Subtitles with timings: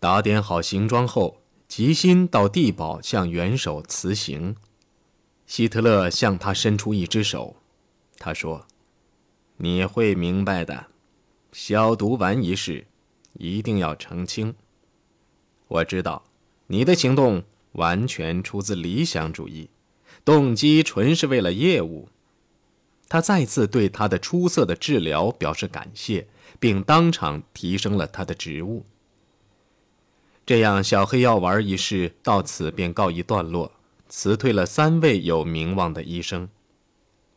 [0.00, 4.54] 打点好行装后，吉辛到地堡向元首辞行。
[5.46, 7.56] 希特勒向他伸出一只手，
[8.18, 8.66] 他说
[9.58, 10.86] ：“你会明白的，
[11.52, 12.86] 消毒丸一事
[13.32, 14.54] 一定要澄清。
[15.66, 16.22] 我知道
[16.68, 19.68] 你的行动完全出自理想主义，
[20.24, 22.08] 动机纯是为了业务。”
[23.10, 26.28] 他再次对他的出色的治疗表示感谢，
[26.60, 28.84] 并当场提升了他的职务。
[30.48, 33.70] 这样，小黑药丸一事到此便告一段落，
[34.08, 36.48] 辞退了三位有名望的医生。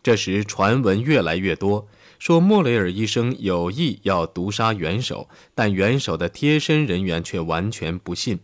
[0.02, 8.40] 这时，传闻越来越多，说莫雷尔医生有意要毒杀元首，但元首的贴身人员却完全不信。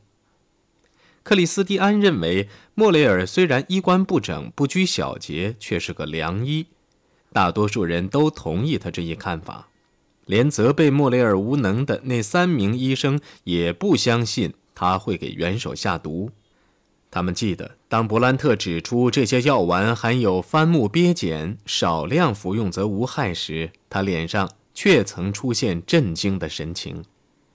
[1.24, 6.66] 克里斯蒂安认为，莫雷尔虽然衣冠不整、不拘小节，却是个良医。
[7.32, 9.70] 大多数人都同意他这一看法，
[10.26, 16.30] 连责备莫雷尔无能的那三名医生也不相信他会给元首下毒。
[17.09, 27.04] 他们记得，当伯兰特指出这些药丸含有番木鳖碱，少量服用则无害时，他脸上却曾出现震惊的神情。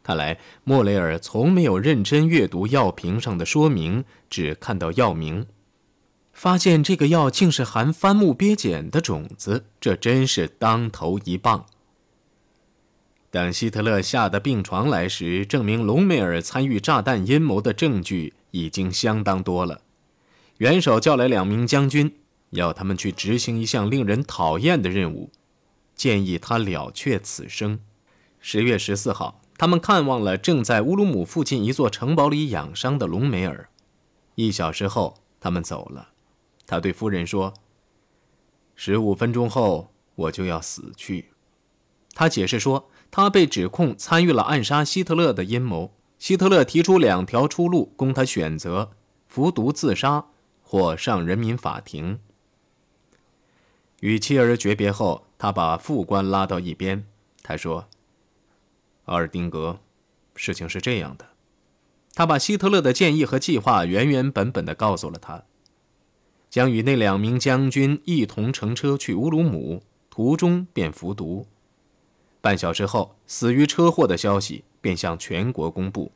[0.02, 5.46] 看来莫雷尔从没有认真阅读药瓶上的说明，只看到药名。
[6.32, 11.66] 发现这个药竟是含番木鳖碱的种子，这真是当头一棒。
[13.32, 19.80] 等希特勒下得病床来时，证明隆美尔参与炸弹阴谋的证据已经相当多了。
[20.58, 22.14] 元首叫来两名将军，
[22.50, 25.30] 要他们去执行一项令人讨厌的任务，
[25.94, 27.80] 建议他了却此生。
[28.38, 33.70] 十月十四号，他们看望了正在乌鲁姆附近一座城堡里养伤的隆美尔。
[34.34, 36.10] 一小时后，他们走了。
[36.66, 37.54] 他对夫人说
[38.76, 41.30] ：“十五分钟后我就要死去。”
[42.14, 45.92] 他解释说，他被指控参与了暗杀希特勒的阴谋。
[46.18, 48.92] 希特勒提出两条出路供他选择：
[49.26, 50.26] 服毒自杀
[50.62, 52.20] 或上人民法庭。
[54.00, 57.04] 与妻儿诀别后，他把副官拉到一边，
[57.42, 57.88] 他说
[59.06, 59.80] ：“阿尔丁格，
[60.36, 61.26] 事情是这样的。”
[62.14, 65.44] 他把希特勒的建议和计划原原本本的告诉了他。
[66.50, 71.46] 将与那两名将军一同乘车去乌鲁姆，途中便服毒。
[72.42, 76.12] 半小时后，死于车祸的消息便向全国公布，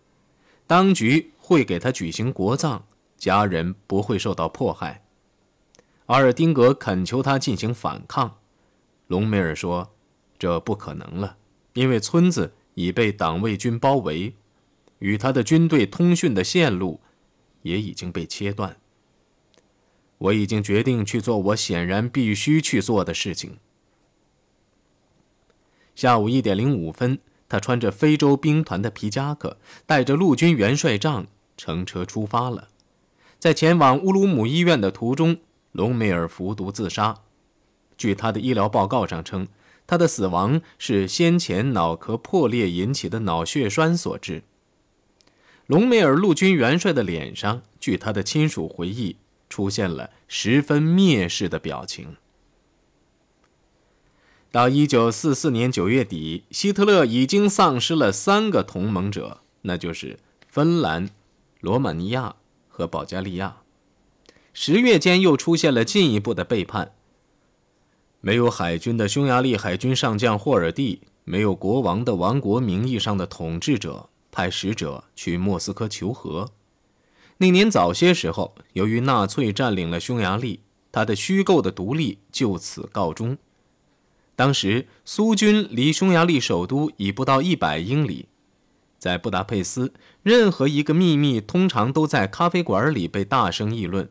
[0.67, 2.85] 当局会给他举行国葬，
[3.17, 5.05] 家人不会受到迫害。
[6.07, 8.39] 阿尔丁格恳求他进行反抗，
[9.07, 9.93] 隆美尔说
[10.39, 11.37] ：“这不可能了，
[11.75, 14.35] 因为村子已被党卫军包围，
[14.99, 17.01] 与他的军队通讯的线路
[17.63, 18.77] 也已经被切断。”
[20.19, 23.59] 我已经决定去做我显然必须去做的事情。
[25.97, 27.19] 下午一点零五分，
[27.49, 31.27] 他穿着非洲兵团的皮夹克，带着陆军元帅杖，
[31.57, 32.69] 乘车出发了。
[33.41, 35.39] 在前往乌鲁姆医院的途中，
[35.73, 37.17] 隆美尔服毒自杀。
[37.99, 39.49] 据他的医疗报告上称，
[39.87, 44.45] 他的死亡是先前脑壳破裂引起的脑血栓所致。
[45.67, 49.17] 隆美尔陆军元帅的脸上，据他的亲属回忆。
[49.49, 52.17] 出现了十分蔑视的表情。
[54.57, 60.19] 到一九四四年九月底，希特勒已经丧失了三个同盟者，那就是
[60.49, 61.11] 芬兰、
[61.61, 63.59] 罗马尼亚和保加利亚。
[64.55, 66.93] 十月间又出现了进一步的背叛。
[68.23, 76.49] 没有海军的匈牙利海军上将霍尔蒂，没有国王的王国名义上的统治者，派使者去莫斯科求和。
[77.37, 83.37] 那年早些时候，由于纳粹占领了匈牙利，他的虚构的独立就此告终。
[84.37, 88.29] 当时苏军离匈牙利首都已不到一百英里，
[88.99, 94.11] 在布达佩斯，任何一个秘密通常都在咖啡馆里被大声议论，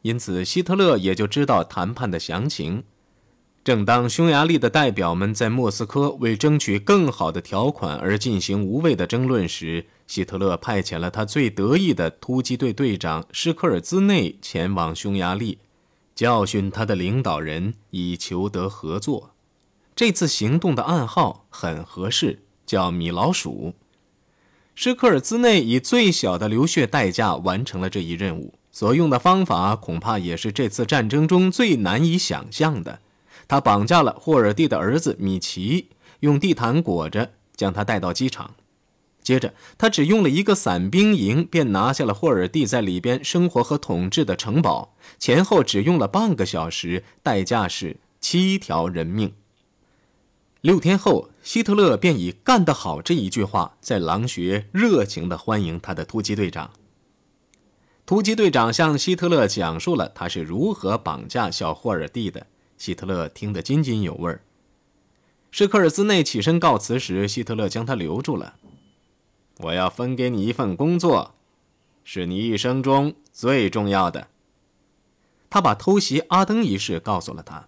[0.00, 2.84] 因此希特勒也就知道谈判的详情。
[3.62, 15.58] 正当匈牙利的代表们在莫斯科为争取更好的条款而进行无谓的争论时，希特勒派遣了他最得意的突击队队长施科尔兹内前往匈牙利，
[16.14, 19.31] 教训他的领导人，以求得合作。
[19.94, 23.74] 这次行动的暗号很合适，叫“米老鼠”。
[24.74, 33.00] 施科尔兹内以最小的流血代价完成了这一任务，所用的方法恐怕也是这次战争中最难以想象的。
[33.46, 35.88] 他绑架了霍尔蒂的儿子米奇，
[36.20, 38.54] 用地毯裹着，将他带到机场。
[39.22, 44.94] 接着，他只用了一个伞兵营，便拿下了霍尔蒂在里边生活和统治的城堡。
[45.18, 49.34] 前后只用了半个小时，代价是七条人命。
[50.62, 56.70] 六天后，希特勒便以“干得好”这一句话，在狼穴热情地欢迎他的突击队长。
[58.06, 62.46] 突击队长向希特勒讲述了他是如何绑架小霍尔蒂的，
[62.78, 64.38] 希特勒听得津津有味。
[65.50, 68.54] 施克尔兹内起身告辞时，希特勒将他留住了。
[69.58, 71.34] “我要分给你一份工作，
[72.04, 74.28] 是你一生中最重要的。”
[75.50, 77.66] 他把偷袭阿登一事告诉了他。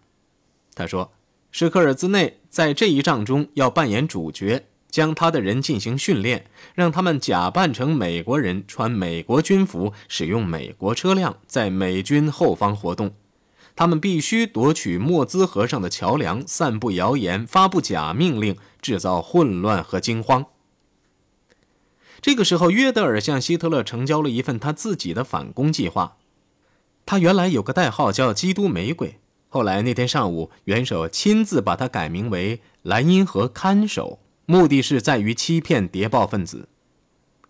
[0.76, 1.10] 他说。
[1.56, 13.14] 施克尔兹内在这一仗中要扮演主角，将他的人进行训练，让他们假扮成美国人，穿美国军服，使用美国车辆，在美军后方活动。
[13.76, 20.46] 他们必须夺取莫兹河上的桥梁，散布谣言，发布假命令，制造混乱和惊慌。
[22.20, 26.16] 这个时候，约德尔向希特勒呈交了一份他自己的反攻计划。
[27.06, 29.20] 他原来有个代号叫“基督玫瑰”。
[29.54, 36.68] 后来那天上午，元首亲自把它改名为“莱茵河看守”，目的是在于欺骗谍报分子。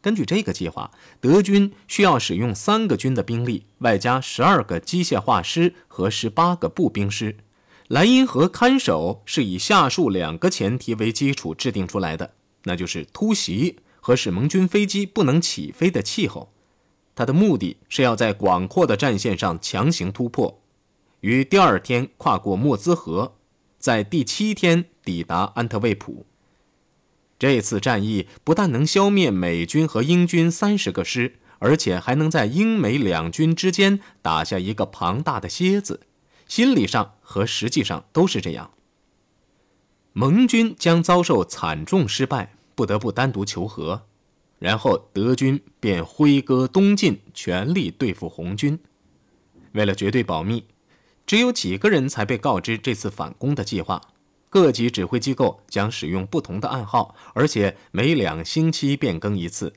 [0.02, 7.38] 根据这个计划，德军需要使用三个军的兵力，外加十二个机械化师和十八个步兵师。
[7.88, 12.34] 莱茵河看守是以下述两个前提为基础制定出来的，
[12.64, 16.52] 那就是突袭和使盟军飞机不能起飞的气候。
[17.14, 20.60] 它的目的是要在广阔的战线上强行突破。
[21.25, 23.37] 于第二天跨过莫兹河，
[23.79, 26.26] 在第七天抵达安特卫普。
[27.38, 36.00] 这次战役不但能消灭美军和英军三十个师，而且还能在英美两军之间打下一个庞大的楔子，
[36.47, 38.73] 心理上和实际上都是这样。
[40.12, 44.03] 盟军将遭受惨重失败，不得不单独求和，
[44.59, 48.79] 然后德军便挥戈东进，全力对付红军。
[49.73, 50.65] 为了绝对保密。
[51.26, 54.00] 只有几个人才被告知这次反攻的计划，
[54.50, 59.73] 各级指挥机构将使用不同的暗号，而且每两星期变更一次。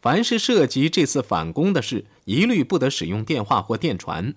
[0.00, 4.34] 凡是涉及这次反攻的事，一律不得使用电话或电传。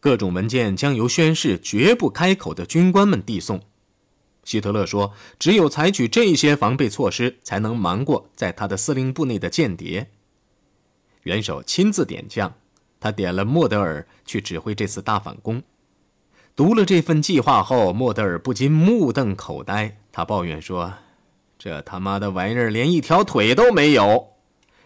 [0.00, 3.62] 各种文件将由宣誓绝不开口的军官们递送。
[4.44, 10.10] 希特勒说：“只有采取这些防备措施，才能瞒过在他的司令部内的间谍。”
[11.22, 12.52] 元首亲自点将。
[13.02, 15.60] 他点了莫德尔去指挥这次大反攻。
[16.54, 19.98] 读了这份计划后，莫德尔不禁目瞪口呆。
[20.12, 20.92] 他抱怨说
[21.58, 24.28] ：“这他妈的玩意儿连一条腿都没有。”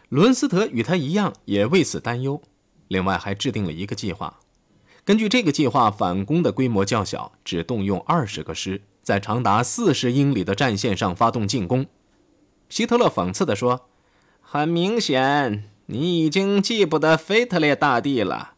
[0.09, 2.41] 伦斯特与他一样，也为此担忧。
[2.89, 4.41] 另外，还制定了一个计划。
[5.05, 11.85] 根据这个计划，反攻的规模较小，只动用二十个师，在长达四十英里的战线上发动进攻。
[12.71, 13.89] 希特勒讽刺地说
[14.41, 18.55] ：“很明显。”你已经记不得腓特烈大帝了，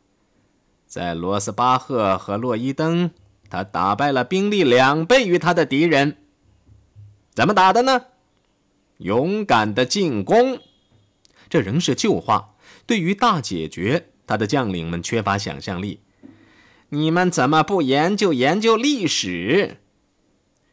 [0.87, 3.11] 在罗斯巴赫和洛伊登，
[3.51, 6.17] 他打败了兵力两倍于他的敌人。
[7.35, 8.07] 怎么打的呢？
[8.97, 10.61] 勇敢的进攻。
[11.51, 12.55] 这仍是旧话。
[12.87, 16.01] 对于大解决，他的将领们缺乏想象力。
[16.89, 19.77] 你们怎么不研究研究历史？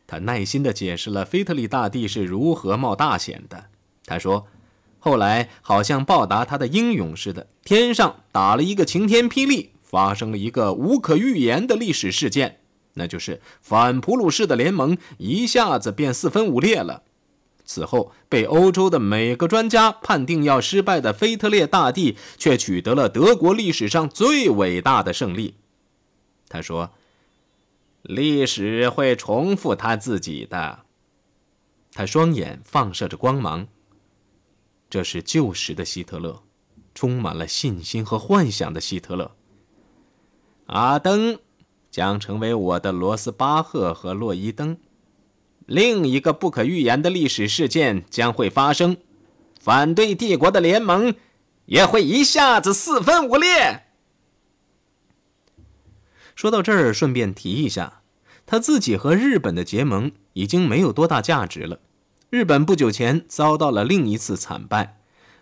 [0.07, 3.65] 他耐心地解释了腓特烈大帝是如何冒大险的。
[4.05, 4.47] 他说。
[5.05, 12.61] 后来，好像报答他的英勇似的，天上打了一个晴天霹雳，发生了一个无可预言的历史事件，
[12.95, 17.03] 那就是反普鲁士的联盟一下子便四分五裂了。
[17.63, 25.53] 此后，被欧洲的每个专家判定要失败的腓特烈大帝，却取得了德国历史上最伟大的胜利。
[26.49, 26.89] 他说
[28.01, 30.79] ：“历史会重复他自己的。”
[31.93, 33.67] 他双眼放射着光芒。
[34.95, 36.41] 这是旧时的希特勒，
[36.93, 39.35] 充满了信心和幻想的希特勒。
[40.67, 41.37] 阿登
[41.91, 44.77] 将成为我的罗斯巴赫和洛伊登。
[45.65, 48.95] 另一个不可预言的历史事件将会发生，
[49.59, 51.13] 反对帝国的联盟
[51.65, 53.87] 也会一下子四分五裂。
[56.35, 58.01] 说到这儿，顺便提一下，
[58.45, 61.81] 他自己和日本的结盟已经没有多大价值了。
[62.35, 64.97] 日本不久前遭到了另一次惨败，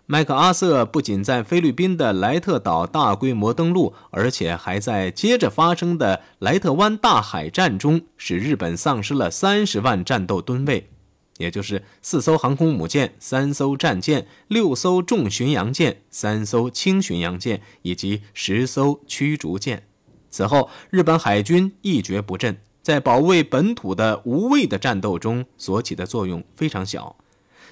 [0.06, 10.92] 麦克阿瑟不仅在菲律宾的莱特岛大规模登陆，而且还在接着发生的莱特湾大海战中，使日本丧失了三十万战斗吨位，
[11.40, 19.88] 也就是四艘航空母舰、三艘战舰、六艘重巡洋舰、三艘轻巡洋舰以及十艘驱逐舰。
[20.30, 22.56] 此后，日本海军一蹶不振。
[22.84, 27.16] 在保卫本土的无畏的战斗中所起的作用非常小，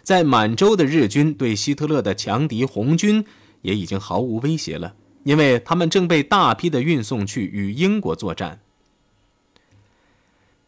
[0.01, 3.23] 在满洲的日军对希特勒的强敌红军
[3.61, 8.61] 也已经毫无威胁了，因为他们正被大批的运送去与英国作战。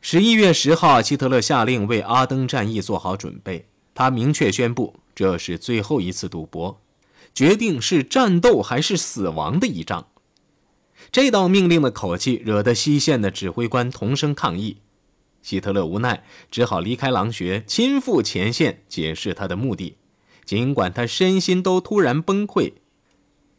[0.02, 3.66] 十一月十号，希特勒下令为阿登战役做好准备。
[3.96, 6.82] 他明确宣布，这是最后一次赌博，
[7.34, 10.08] 决定是战斗还是死亡的一仗。
[11.14, 14.78] 这道命令的口气惹得西线的指挥官同声抗议。
[15.44, 19.98] 希特勒无奈，只好离开狼穴，亲赴前线解释他的目的。
[20.44, 22.74] 尽管他身心都突然崩溃，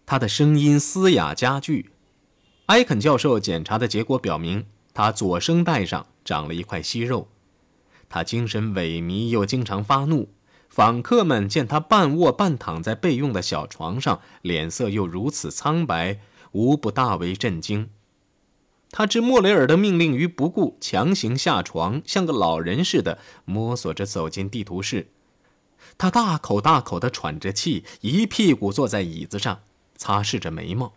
[0.05, 1.91] 他的声音嘶哑加剧。
[2.67, 7.29] 埃肯教授检查的结果表明，他左声带上长了一块息肉。
[8.09, 10.31] 他精神萎靡，又经常发怒。
[10.69, 16.19] 访客们见他半卧半躺在备用的小床上，脸色又如此苍白，
[16.55, 17.91] 无不大为震惊。
[18.91, 25.09] 他置莫雷尔的命令于不顾，强行下床，像个老人似的摸索着走进地图室。
[25.99, 29.63] 他大口大口地喘着气，一屁股坐在椅子上，
[29.97, 30.95] 擦拭着眉毛。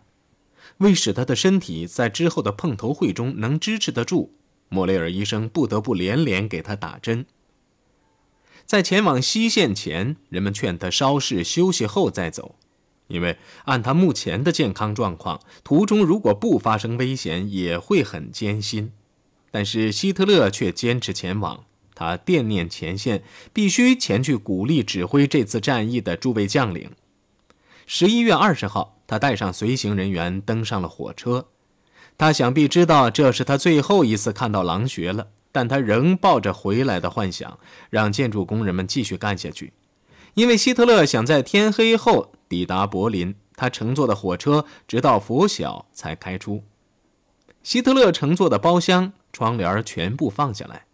[0.78, 4.32] 为使他的身体在之后的碰头会中能支持得住，
[4.68, 7.26] 莫雷尔医生不得不连连给他打针。
[8.64, 12.54] 在前往西线前，人们劝他稍事休息后再走。
[13.08, 18.92] 因为按他目前的健康状况，途中如果不发生危险，也会很艰辛。
[19.50, 23.22] 但是希特勒却坚持前往，他惦念前线，
[23.52, 26.90] 必须前去鼓励指挥这次战役的诸位将领。
[27.86, 31.46] 十一月二十号，他带上随行人员登上了火车。
[32.18, 39.72] 他想必知道这是他最后一次看到狼穴了，但他仍抱着回来的幻想，让建筑工人们继续干下去，
[40.34, 42.32] 因为希特勒想在天黑后。
[42.48, 46.64] 抵达柏林，他乘坐的火车直到拂晓才开出。
[47.62, 50.86] 希特勒乘坐的包厢窗帘全部放下来。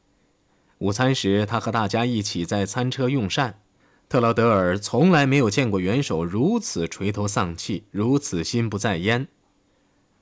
[0.79, 3.61] 午餐时，他和大家一起在餐车用膳。
[4.09, 9.29] 特劳德尔从来没有见过元首如此垂头丧气，如此心不在焉。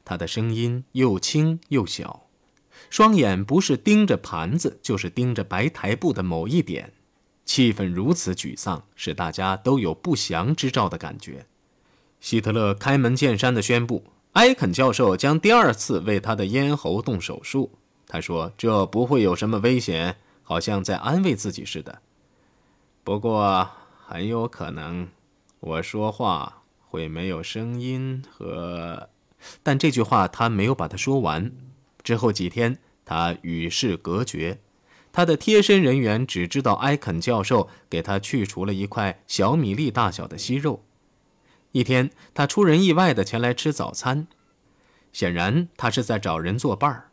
[0.04, 2.26] 他的声音又轻又小，
[2.90, 6.92] 双眼不是盯着盘子，就是盯着白台布的某一点。
[7.44, 11.46] 气氛如此沮丧，使大家都有不祥之兆的感觉。
[12.20, 17.78] 希特勒开门见山地宣布，埃肯教授将第二次为他的咽喉动手术。
[18.06, 22.00] 他说：“这不会有什么危险，好像在安慰自己似的。
[23.02, 23.68] 不过
[24.06, 25.08] 很有可能，
[25.60, 29.08] 我说话会没有声音和……
[29.62, 31.50] 但这句话他没有把它说完。
[32.02, 34.60] 之后几天，他与世隔绝。”
[35.12, 40.82] 他的贴身人员只知道埃肯教授给他去除了一块小米粒大小的息肉。
[41.72, 44.26] 一天，他出人意外地前来吃早餐，
[45.12, 47.10] 显然他是在找人作伴儿。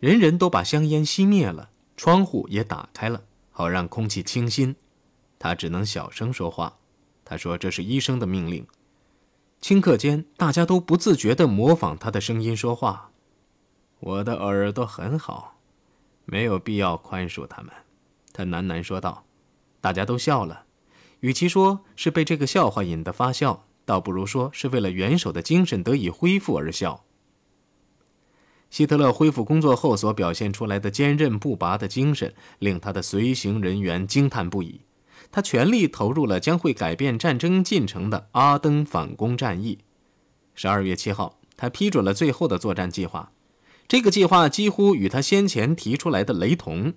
[0.00, 4.74] 人人都把香烟熄灭了，窗户也打开了，好让空气清新。
[5.38, 6.78] 他只能小声说话。
[7.24, 8.66] 他说：“这是医生的命令。”
[9.62, 13.10] 顷刻间，大家都不自觉地模仿他的声音说话。
[14.00, 15.60] 我的耳朵很好。
[16.24, 17.72] 没有必要宽恕他们，
[18.32, 19.24] 他喃喃说道。
[19.80, 20.66] 大家都笑了，
[21.20, 27.04] 与其说是被这个笑话引得发笑，倒不如说是为了元首的精神得以恢复而笑。
[28.70, 34.82] 希特勒恢复工作后所表现出来的坚韧不拔的精神，令他的随行人员惊叹不已。
[35.30, 39.80] 他全力投入了将会改变战争进程的阿登反攻战役。
[40.54, 43.32] 十二月七号，他批准了最后的作战计划。
[43.86, 46.94] 这个计划几乎与他先前提出来的雷同。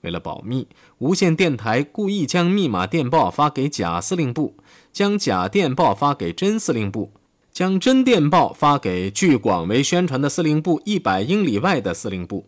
[0.00, 0.66] 为了保密，
[0.98, 4.56] 无线电台故意将密码电报发给假司令部，
[4.92, 7.12] 将假电报发给真司令部，
[7.52, 12.46] 将真电报发给距广为宣传的司令部一百英里外的司令部。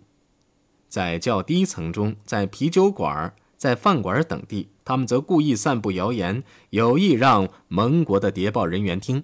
[0.88, 9.22] 在较低层中，在啤酒馆、在饭馆等地，他们则故意散布谣言，有意让盟国的谍报人员听。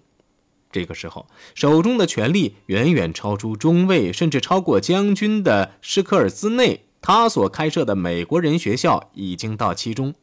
[0.72, 6.86] 这个时候，手中的权力远远超出中尉，甚至超过将军的施科尔兹内。
[7.02, 10.14] 他所开设的美国人学校已经到期中。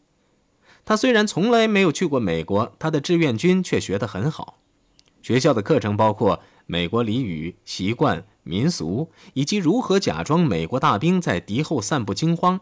[0.86, 4.60] 他虽然从来没有去过美国，他的志愿军却学得很好。
[5.22, 12.62] 学校的课程包括美国俚语、习惯、民俗，以及如何假装美国大兵在敌后散布惊慌。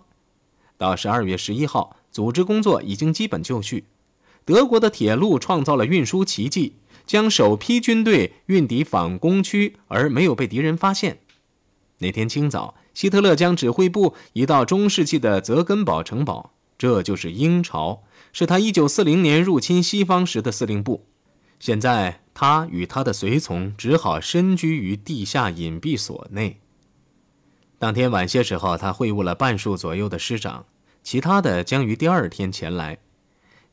[0.77, 3.85] 到十二月十一号，组织工作已经基本就绪。
[4.43, 6.77] 德国的铁路创造了运输奇迹。
[7.05, 11.19] 将首批军队运抵反攻区，而没有被敌人发现。
[11.99, 21.05] 那天清早，希特勒将指挥部移到中世纪的泽根堡城堡，这就是鹰巢，是他1940年入侵西方时的司令部。
[21.59, 26.59] 现在，他与他的随从只好深居于地下隐蔽所内。
[27.79, 30.65] 当天晚些时候，他会晤了半数左右的师长，
[31.01, 32.97] 其他的将于第二天前来。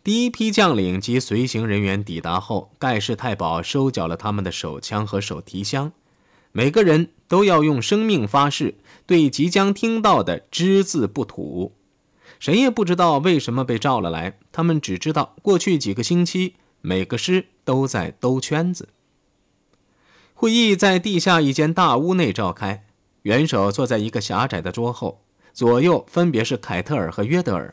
[0.04, 5.92] 第一批将领及随行人员抵达后，盖世太保收缴了他们的手枪和手提箱。
[6.50, 8.74] 每个人都要用生命发誓，
[9.06, 11.76] 对即将听到的只字不吐。
[12.40, 18.88] 谁也不知道为什么被召了来，他们只知道过去几个星期，每个师都在兜圈子。
[20.34, 22.84] 会议在地下一间大屋内召开，
[23.22, 27.72] 元首坐在一个狭窄的桌后，左右分别是凯特尔和约德尔，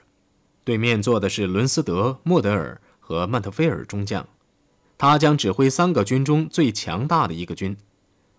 [0.63, 4.27] 对面坐的是伦斯德、莫德尔和曼特菲尔中将。
[4.97, 7.77] 他将指挥三个军中最强大的一个军。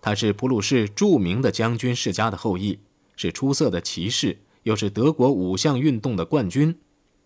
[0.01, 2.79] 他是普鲁士著名的将军世家的后裔，
[3.15, 4.39] 是出色的骑士。
[4.63, 6.77] 又是德国五项运动的冠军，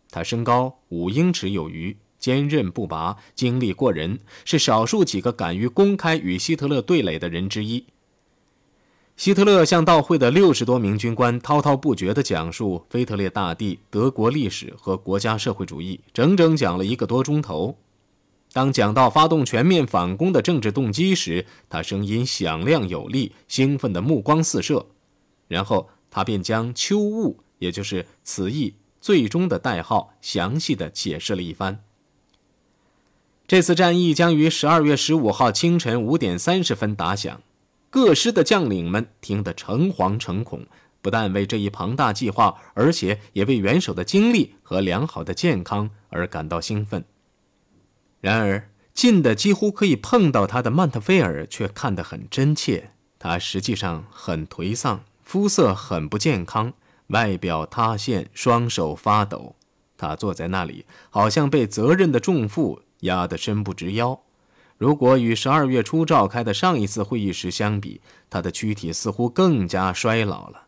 [0.10, 7.88] 他身高五英尺有余，坚韧不拔，精力过人，是少数几个敢于公开与希特勒对垒的人之一。
[9.18, 17.78] 希特勒向到会的六十多名军官滔滔不绝地讲述腓特烈大帝、德国历史和国家社会主义，整整讲了一个多钟头。
[18.52, 24.86] 当讲到发动全面反攻的政治动机时，他声音响亮有力，兴奋的目光四射，
[25.48, 25.90] 然后。
[26.12, 31.84] 他便将“秋雾”也就是此役最终的代号，详细的解释了一番。
[33.46, 37.42] 这次战役将于十二月十五号清晨五点三十分打响，
[37.96, 40.68] 各师的将领们听得诚惶诚恐，
[41.02, 47.06] 不但为这一庞大计划，而且也为元首的精力和良好的健康而感到兴奋。
[48.20, 55.06] 然而，近的几乎可以碰到他的曼特菲尔却看得很真切，他实际上很颓丧。
[55.24, 56.74] 肤色很不健康，
[57.08, 59.56] 外表塌陷，双手发抖。
[59.96, 64.25] 他坐在那里，好像被责任的重负压得伸不直腰。
[64.78, 70.68] 如果与十二月初召开的上一次会议时相比，他的躯体似乎更加衰老了。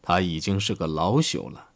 [0.00, 1.70] 他已经是个老朽了。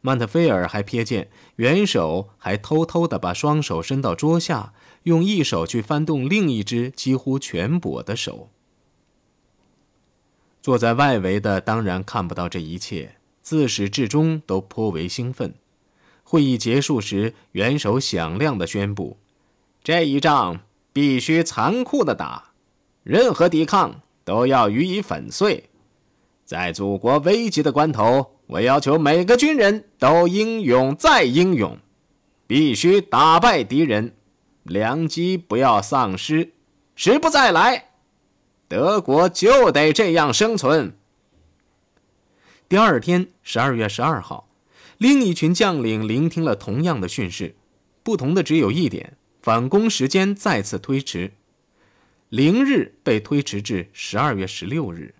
[0.00, 8.50] 曼特菲尔还瞥见元首还偷偷地把双手伸到桌下，用一手去翻动另一只几乎全跛的手。
[10.60, 15.54] 坐在外围的当然看不到这一切，自始至终都颇为兴奋。
[16.22, 19.18] 会议结束时，元首响亮地宣布
[19.84, 20.60] ：“这一仗
[20.94, 22.52] 必须残酷地打，
[23.02, 25.68] 任何抵抗都要予以粉碎。
[26.44, 31.76] 在祖国危急的关头，我要求每个军人都英勇再英勇，
[32.46, 34.14] 必须打败敌人，
[34.62, 36.52] 良机不要丧失，
[36.94, 37.88] 时不再来。”
[38.68, 40.96] 德国就得这样生存。
[42.68, 44.48] 第二天，十二月十二号，
[44.98, 47.56] 另一群将领聆听了同样的训示，
[48.04, 51.34] 不同的只有一点：反攻时间再次推迟，
[52.30, 55.14] 零日被推迟至十二月十六日。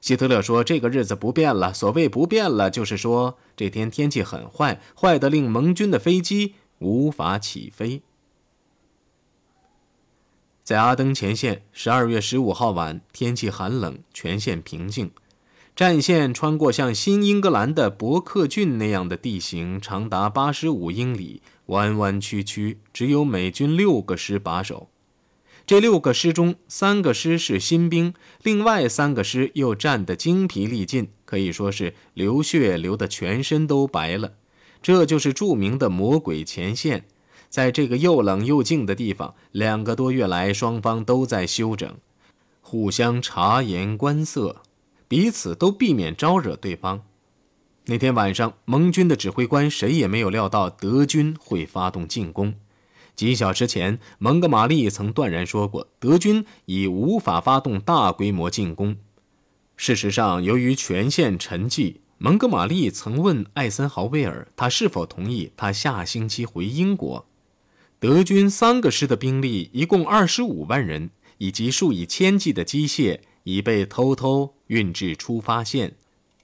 [0.00, 1.74] 希特勒说：“这个日子不变了。
[1.74, 8.00] 所谓不变了，就是说这天天气很坏，坏得令盟军的飞机无法起飞。”
[10.64, 15.10] 在阿登前线，十二月十五号晚，天气寒冷，全线平静。
[15.80, 24.90] 战线穿过像新英格兰的伯克郡那样的地形，长达八十五英里，弯弯曲曲，只有美军六个师把守。
[25.64, 28.12] 这六个师中，三个师是新兵，
[28.42, 34.34] 另外三个师又战得精疲力尽，可以说是流血流得全身都白了。
[34.82, 37.06] 这就是著名的魔鬼前线。
[37.48, 41.96] 在这个又冷又静的地方，两个多月来，双方都在休整，
[42.60, 44.60] 互相察言观色，
[45.10, 47.02] 彼此都避免招惹对方。
[47.86, 52.54] 那天晚上，盟军的指挥官谁也没有料到德军会发动进攻。
[53.16, 58.98] 几小时前，蒙哥马利曾断然说过，德军已无法发动大规模进攻。
[59.76, 61.96] 事实上，由于全线沉寂。
[62.18, 67.26] 蒙哥马利曾问艾森豪威尔，他是否同意他下星期回英国。
[67.98, 75.94] 德军三个师的兵力一共二十五万人，以及数以千计的机械已被偷偷运至出发线。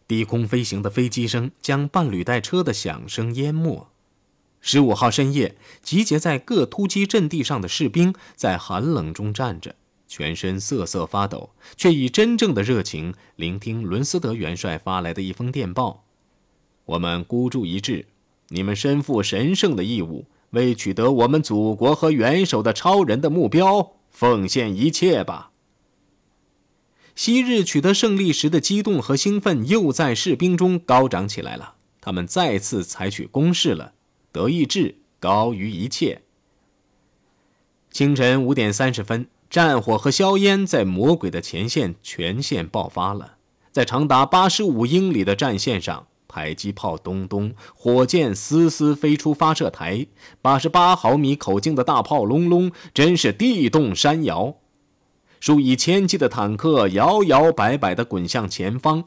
[0.09, 3.89] 低空飞行的飞机声将半履带车的响声淹没。
[4.61, 9.75] 十五号深夜，集结在各突击阵地上的士兵在寒冷中站着，
[10.09, 16.05] 全身瑟瑟发抖，却以真正的热情聆听伦斯德元帅发来的一封电报
[16.87, 18.07] ：“我们孤注一掷，
[18.49, 25.51] 你们身负神圣的义务。”为取得我们祖国和元首的超人的目标，奉献一切吧。
[27.17, 31.75] 昔日取得胜利时的激动和兴奋又在士兵中高涨起来了。
[32.01, 33.95] 他们再次采取攻势了。
[34.31, 36.21] 德意志高于一切。
[37.91, 43.37] 清晨五点三十分，战火和硝烟在魔鬼的前线全线爆发了，
[43.73, 46.07] 在长达八十五英里的战线上。
[46.29, 50.07] 迫击炮咚咚，火箭嘶嘶飞出发射台，
[50.43, 54.57] 八十八毫米口径的大炮隆隆，真是地动山摇。
[55.47, 59.05] 数以千计的坦克摇摇摆摆地滚向前方，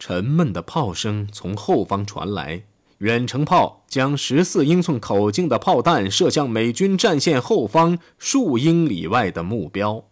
[0.00, 2.64] 沉闷的炮声从后方传来。
[2.98, 10.06] 远程炮将十四英寸口径的炮弹射向美军战线后方数英里外的目标。